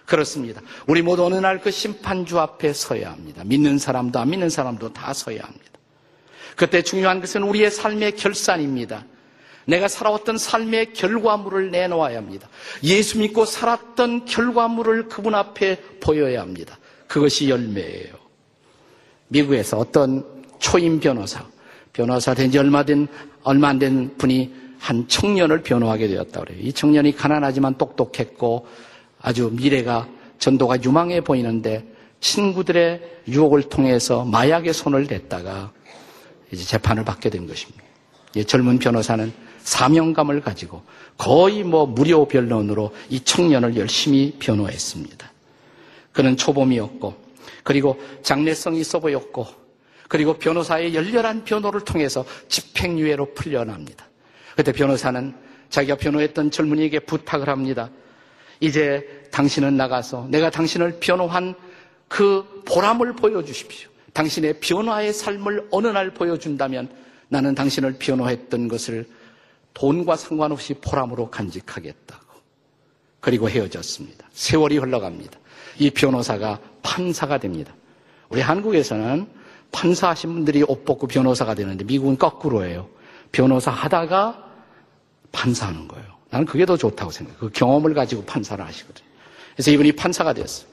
그렇습니다. 0.05 0.61
우리 0.89 1.01
모두 1.01 1.25
어느 1.25 1.37
날 1.37 1.61
그 1.61 1.71
심판주 1.71 2.41
앞에 2.41 2.73
서야 2.73 3.13
합니다. 3.13 3.43
믿는 3.45 3.79
사람도 3.79 4.19
안 4.19 4.31
믿는 4.31 4.51
사람도 4.51 4.93
다 4.93 5.13
서야 5.15 5.41
합니다. 5.43 5.65
그때 6.57 6.83
중요한 6.83 7.21
것은 7.21 7.45
우리의 7.45 7.71
삶의 7.71 8.17
결산입니다. 8.17 9.05
내가 9.67 9.89
살아왔던 9.89 10.39
삶의 10.39 10.93
결과물을 10.93 11.71
내놓아야 11.71 12.17
합니다. 12.19 12.49
예수 12.83 13.19
믿고 13.19 13.45
살았던 13.45 14.25
결과물을 14.25 15.09
그분 15.09 15.35
앞에 15.35 15.81
보여야 16.01 16.41
합니다. 16.41 16.79
그것이 17.07 17.49
열매예요. 17.49 18.15
미국에서 19.29 19.79
어떤 19.79 20.25
초임 20.59 21.01
변호사, 21.01 21.45
변호사 21.93 22.35
된 22.35 22.51
지 22.51 22.59
얼마 22.59 22.85
된, 22.85 23.07
얼마 23.43 23.69
안 23.69 23.79
된 23.79 24.17
분이 24.19 24.63
한 24.79 25.07
청년을 25.07 25.63
변호하게 25.63 26.09
되었다 26.09 26.41
그래요. 26.41 26.59
이 26.61 26.73
청년이 26.73 27.15
가난하지만 27.17 27.79
똑똑했고 27.79 28.67
아주 29.21 29.51
미래가 29.53 30.09
전도가 30.39 30.83
유망해 30.83 31.21
보이는데 31.21 31.87
친구들의 32.21 33.21
유혹을 33.29 33.63
통해서 33.69 34.25
마약에 34.25 34.73
손을 34.73 35.07
댔다가 35.07 35.71
이제 36.51 36.65
재판을 36.65 37.05
받게 37.05 37.31
된 37.31 37.47
것입니다. 37.47 37.83
젊은 38.47 38.79
변호사는 38.79 39.33
사명감을 39.63 40.41
가지고 40.41 40.83
거의 41.17 41.63
뭐 41.63 41.87
무료 41.87 42.27
변론으로 42.27 42.95
이 43.09 43.21
청년을 43.21 43.77
열심히 43.77 44.37
변호했습니다. 44.39 45.31
그는 46.13 46.37
초범이었고 46.37 47.15
그리고 47.63 48.01
장래성이 48.23 48.81
있어 48.81 48.99
보였고 49.01 49.47
그리고 50.09 50.35
변호사의 50.35 50.95
열렬한 50.95 51.45
변호를 51.45 51.81
통해서 51.83 52.25
집행유예로 52.49 53.35
풀려납니다. 53.35 54.07
그때 54.57 54.73
변호사는 54.73 55.35
자기가 55.71 55.97
변호했던 55.97 56.51
젊은이에게 56.51 57.01
부탁을 57.01 57.49
합니다. 57.49 57.91
이제 58.61 59.27
당신은 59.31 59.77
나가서 59.77 60.29
내가 60.31 60.51
당신을 60.51 60.99
변호한 61.01 61.55
그 62.09 62.63
보람을 62.67 63.15
보여주십시오. 63.15 63.89
당신의 64.13 64.61
변화의 64.61 65.15
삶을 65.15 65.69
어느 65.71 65.87
날 65.87 66.11
보여준다면 66.11 66.91
나는 67.29 67.55
당신을 67.55 67.97
변호했던 67.99 68.69
것을 68.69 69.07
돈과 69.75 70.17
상관없이 70.17 70.75
보람으로 70.75 71.31
간직하겠다고. 71.31 72.23
그리고 73.21 73.49
헤어졌습니다. 73.49 74.29
세월이 74.33 74.79
흘러갑니다. 74.79 75.39
이 75.79 75.91
변호사가 75.91 76.59
판사가 76.83 77.39
됩니다. 77.39 77.73
우리 78.29 78.41
한국에서는 78.41 79.27
판사하신 79.71 80.33
분들이 80.35 80.63
옷 80.63 80.85
벗고 80.85 81.07
변호사가 81.07 81.55
되는데 81.55 81.85
미국은 81.85 82.19
거꾸로예요. 82.19 82.89
변호사 83.31 83.71
하다가 83.71 84.45
판사하는 85.33 85.89
거예요. 85.89 86.07
나는 86.31 86.47
그게 86.47 86.67
더 86.67 86.77
좋다고 86.77 87.11
생각해요. 87.11 87.41
그 87.41 87.51
경험을 87.51 87.95
가지고 87.95 88.25
판사를 88.25 88.65
하시거든요. 88.65 89.07
그래서 89.55 89.71
이분이 89.71 89.93
판사가 89.93 90.33
되었어요. 90.33 90.73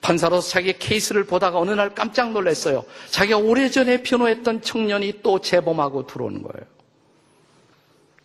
판사로서 0.00 0.48
자기의 0.48 0.78
케이스를 0.78 1.24
보다가 1.24 1.58
어느 1.58 1.70
날 1.72 1.94
깜짝 1.94 2.32
놀랐어요. 2.32 2.84
자기가 3.10 3.38
오래전에 3.38 4.02
변호했던 4.02 4.62
청년이 4.62 5.20
또 5.22 5.40
재범하고 5.40 6.06
들어오는 6.06 6.42
거예요. 6.42 6.66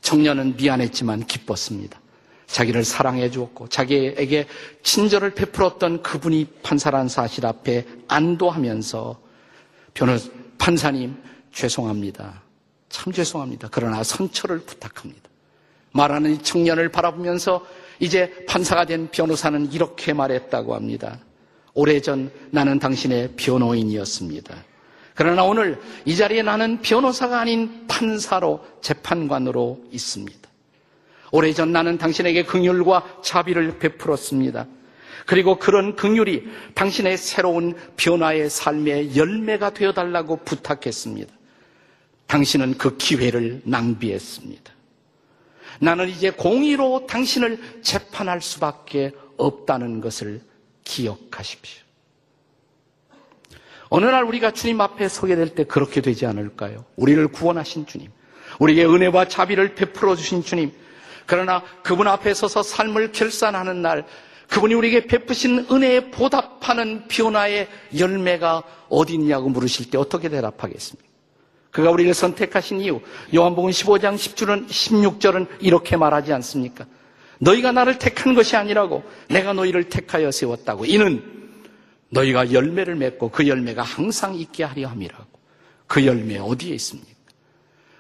청년은 0.04 0.58
미안했지만 0.58 1.26
기뻤습니다. 1.26 2.00
자기를 2.46 2.84
사랑해 2.84 3.32
주었고 3.32 3.68
자기에게 3.70 4.48
친절을 4.84 5.34
베풀었던 5.34 6.04
그분이 6.04 6.46
판사란 6.62 7.08
사실 7.08 7.46
앞에 7.48 7.86
안도하면서 8.08 9.20
변호 9.96 10.18
판사님 10.60 11.16
죄송합니다. 11.52 12.44
참 12.90 13.12
죄송합니다. 13.12 13.70
그러나 13.72 14.04
선처를 14.04 14.60
부탁합니다. 14.60 15.22
말하는 15.94 16.44
청년을 16.44 16.90
바라보면서 16.90 17.66
이제 18.00 18.46
판사가 18.48 18.86
된 18.86 19.10
변호사는 19.10 19.72
이렇게 19.72 20.14
말했다고 20.14 20.76
합니다. 20.76 21.20
오래전 21.74 22.32
나는 22.52 22.78
당신의 22.78 23.34
변호인이었습니다. 23.36 24.64
그러나 25.16 25.44
오늘 25.44 25.80
이 26.06 26.16
자리에 26.16 26.42
나는 26.42 26.82
변호사가 26.82 27.40
아닌 27.40 27.86
판사로 27.88 28.66
재판관으로 28.82 29.84
있습니다. 29.92 30.50
오래전 31.32 31.72
나는 31.72 31.98
당신에게 31.98 32.44
긍휼과 32.44 33.22
자비를 33.24 33.80
베풀었습니다. 33.80 34.68
그리고 35.26 35.58
그런 35.58 35.96
긍휼이 35.96 36.44
당신의 36.76 37.18
새로운 37.18 37.76
변화의 37.96 38.50
삶의 38.50 39.16
열매가 39.16 39.72
되어 39.72 39.94
달라고 39.94 40.38
부탁했습니다. 40.44 41.34
당신은 42.28 42.78
그 42.78 42.98
기회를 42.98 43.62
낭비했습니다. 43.66 44.74
나는 45.80 46.10
이제 46.10 46.30
공의로 46.30 47.08
당신을 47.08 47.82
재판할 47.82 48.42
수밖에 48.42 49.12
없다는 49.38 50.02
것을 50.02 50.42
기억하십시오. 50.84 51.83
어느 53.96 54.06
날 54.08 54.24
우리가 54.24 54.50
주님 54.50 54.82
앞에 54.82 55.08
서게 55.08 55.36
될 55.36 55.50
때 55.50 55.66
그렇게 55.66 56.02
되지 56.02 56.26
않을까요? 56.26 56.84
우리를 56.96 57.28
구원하신 57.28 57.86
주님, 57.86 58.10
우리에게 58.58 58.86
은혜와 58.86 59.28
자비를 59.28 59.76
베풀어 59.76 60.16
주신 60.16 60.42
주님, 60.44 60.72
그러나 61.28 61.62
그분 61.84 62.08
앞에 62.08 62.34
서서 62.34 62.64
삶을 62.64 63.12
결산하는 63.12 63.84
날, 63.84 64.04
그분이 64.50 64.74
우리에게 64.74 65.06
베푸신 65.06 65.68
은혜에 65.72 66.10
보답하는 66.10 67.08
변화의 67.08 67.68
열매가 67.96 68.64
어디 68.90 69.14
있냐고 69.14 69.50
물으실 69.50 69.92
때 69.92 70.00
어떻게 70.00 70.28
대답하겠습니까? 70.28 71.08
그가 71.70 71.92
우리를 71.92 72.12
선택하신 72.16 72.82
이유, 72.82 73.00
요한복음 73.36 73.70
15장 73.70 74.16
10절은, 74.16 74.70
16절은 74.70 75.48
이렇게 75.60 75.98
말하지 75.98 76.34
않습니까? 76.34 76.88
너희가 77.38 77.72
나를 77.72 78.00
택한 78.00 78.34
것이 78.34 78.56
아니라고 78.56 79.04
내가 79.30 79.54
너희를 79.54 79.84
택하여 79.90 80.32
세웠다고. 80.32 80.86
이는 80.86 81.43
너희가 82.14 82.54
열매를 82.54 82.96
맺고 82.96 83.30
그 83.30 83.48
열매가 83.48 83.82
항상 83.82 84.36
있게 84.36 84.64
하려 84.64 84.88
함이라고. 84.88 85.26
그 85.88 86.06
열매 86.06 86.38
어디에 86.38 86.74
있습니까? 86.76 87.12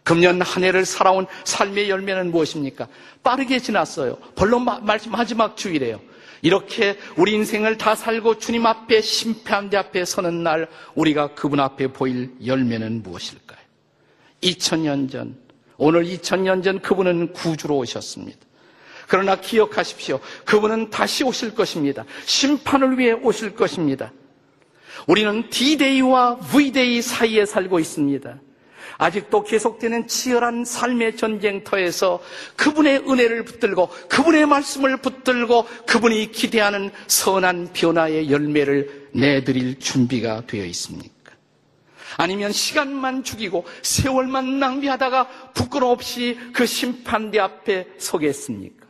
금년 0.03 0.41
한 0.41 0.63
해를 0.63 0.85
살아온 0.85 1.25
삶의 1.45 1.89
열매는 1.89 2.31
무엇입니까? 2.31 2.87
빠르게 3.23 3.59
지났어요. 3.59 4.17
벌론 4.35 4.65
마지막 4.65 5.55
주일에요. 5.55 5.99
이렇게 6.41 6.97
우리 7.15 7.31
인생을 7.33 7.77
다 7.77 7.95
살고 7.95 8.37
주님 8.37 8.65
앞에 8.65 8.99
심판대 9.01 9.77
앞에 9.77 10.03
서는 10.03 10.43
날 10.43 10.67
우리가 10.93 11.35
그분 11.35 11.61
앞에 11.61 11.87
보일 11.87 12.33
열매는 12.45 13.01
무엇일까요? 13.01 13.59
2000년 14.41 15.09
전, 15.09 15.37
오늘 15.77 16.03
2000년 16.03 16.61
전 16.61 16.81
그분은 16.81 17.31
구주로 17.31 17.77
오셨습니다. 17.77 18.39
그러나 19.13 19.35
기억하십시오. 19.35 20.19
그분은 20.43 20.89
다시 20.89 21.23
오실 21.23 21.53
것입니다. 21.53 22.03
심판을 22.25 22.97
위해 22.97 23.11
오실 23.11 23.53
것입니다. 23.53 24.11
우리는 25.05 25.47
D-Day와 25.51 26.37
V-Day 26.37 26.99
사이에 27.03 27.45
살고 27.45 27.79
있습니다. 27.79 28.41
아직도 28.97 29.43
계속되는 29.43 30.07
치열한 30.07 30.65
삶의 30.65 31.17
전쟁터에서 31.17 32.23
그분의 32.55 33.03
은혜를 33.07 33.45
붙들고 33.45 33.89
그분의 34.09 34.47
말씀을 34.47 34.97
붙들고 34.97 35.67
그분이 35.85 36.31
기대하는 36.31 36.89
선한 37.05 37.69
변화의 37.73 38.31
열매를 38.31 39.09
내드릴 39.13 39.77
준비가 39.77 40.41
되어 40.47 40.65
있습니까? 40.65 41.33
아니면 42.17 42.51
시간만 42.51 43.23
죽이고 43.23 43.63
세월만 43.83 44.57
낭비하다가 44.57 45.51
부끄럼 45.53 45.91
없이 45.91 46.35
그 46.51 46.65
심판대 46.65 47.37
앞에 47.37 47.89
서겠습니까? 47.99 48.82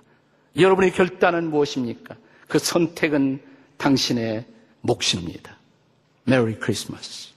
여러분의 0.57 0.91
결단은 0.93 1.49
무엇입니까? 1.49 2.15
그 2.47 2.59
선택은 2.59 3.41
당신의 3.77 4.45
몫입니다. 4.81 5.57
메리 6.25 6.55
크리스마스. 6.55 7.29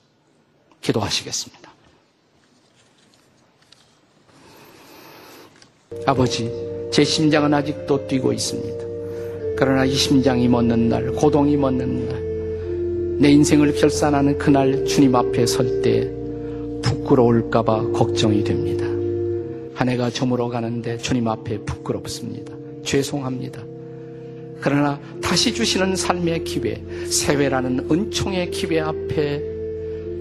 기도하시겠습니다. 0.81 1.73
아버지, 6.07 6.51
제 6.93 7.03
심장은 7.05 7.55
아직도 7.55 8.07
뛰고 8.07 8.33
있습니다. 8.33 8.85
그러나 9.57 9.85
이 9.85 9.95
심장이 9.95 10.47
멎는 10.47 10.89
날, 10.89 11.11
고동이 11.13 11.57
멎는 11.57 12.09
날, 12.09 13.19
내 13.19 13.31
인생을 13.31 13.75
결산하는 13.75 14.37
그날 14.37 14.85
주님 14.85 15.15
앞에 15.15 15.47
설 15.47 15.81
때 15.81 16.13
부끄러울까봐 16.83 17.93
걱정이 17.93 18.45
됩니다. 18.45 18.85
한 19.75 19.89
해가 19.89 20.11
저물어 20.11 20.49
가는데 20.49 20.99
주님 20.99 21.27
앞에 21.27 21.59
부끄럽습니다. 21.59 22.55
죄송합니다. 22.87 23.63
그러나 24.61 24.99
다시 25.23 25.53
주시는 25.53 25.97
삶의 25.97 26.45
기회, 26.45 26.83
세회라는 27.07 27.89
은총의 27.91 28.51
기회 28.51 28.81
앞에 28.81 29.43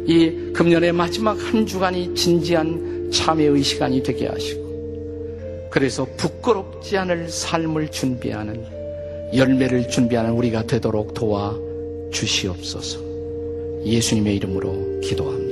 이 0.08 0.52
금년의 0.54 0.92
마지막 0.92 1.32
한 1.34 1.66
주간이 1.66 2.14
진지한 2.14 3.10
참회의 3.12 3.64
시간이 3.64 4.04
되게 4.04 4.28
하시고 4.28 5.70
그래서 5.72 6.06
부끄럽지 6.18 6.98
않을 6.98 7.30
삶을 7.30 7.90
준비하는 7.90 8.66
열매를 9.34 9.88
준비하는 9.90 10.32
우리가 10.32 10.64
되도록 10.64 11.14
도와 11.14 11.58
주시옵소서. 12.12 13.00
예수님의 13.84 14.38
이름으로 14.38 15.02
기도합니다. 15.02 15.45